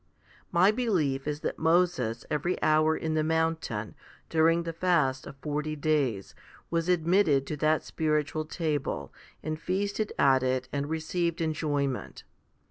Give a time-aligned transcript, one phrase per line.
[0.51, 3.93] My belief is that Moses, every hour in the mountain,
[4.29, 6.33] during the fast of forty days,
[6.71, 12.23] was admitted to that spiritual table, and feasted at it and received enjoyment.